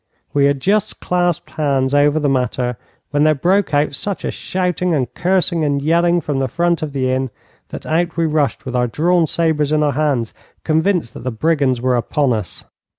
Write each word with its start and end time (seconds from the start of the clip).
We 0.33 0.45
had 0.45 0.59
just 0.61 0.99
clasped 0.99 1.51
hands 1.51 1.93
over 1.93 2.19
the 2.19 2.27
matter 2.27 2.75
when 3.11 3.23
there 3.23 3.35
broke 3.35 3.71
out 3.71 3.93
such 3.93 4.25
a 4.25 4.31
shouting 4.31 4.95
and 4.95 5.13
cursing 5.13 5.63
and 5.63 5.79
yelling 5.79 6.21
from 6.21 6.39
the 6.39 6.47
front 6.47 6.81
of 6.81 6.91
the 6.91 7.11
inn, 7.11 7.29
that 7.69 7.85
out 7.85 8.17
we 8.17 8.25
rushed 8.25 8.65
with 8.65 8.75
our 8.75 8.87
drawn 8.87 9.27
sabres 9.27 9.71
in 9.71 9.83
our 9.83 9.91
hands, 9.91 10.33
convinced 10.63 11.13
that 11.13 11.23
the 11.23 11.29
brigands 11.29 11.81
were 11.81 11.95
upon 11.95 12.33
us. 12.33 12.63